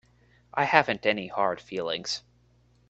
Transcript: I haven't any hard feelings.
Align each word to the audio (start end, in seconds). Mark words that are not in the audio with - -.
I 0.55 0.63
haven't 0.63 1.05
any 1.05 1.27
hard 1.27 1.61
feelings. 1.61 2.23